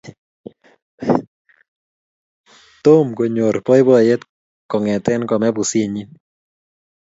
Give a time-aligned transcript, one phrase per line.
[2.83, 4.21] Tom konyor poipoiyet
[4.69, 6.03] kong'ete kome pusit nyi